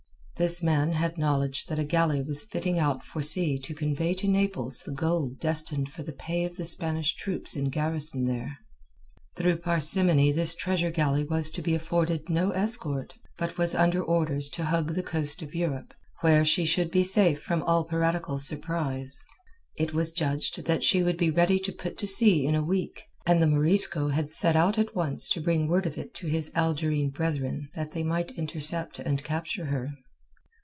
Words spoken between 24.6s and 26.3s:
at once to bring word of it to